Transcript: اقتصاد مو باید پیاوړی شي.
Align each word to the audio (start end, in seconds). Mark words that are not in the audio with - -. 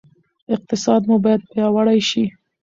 اقتصاد 0.55 1.01
مو 1.09 1.15
باید 1.23 1.41
پیاوړی 1.51 1.99
شي. 2.09 2.25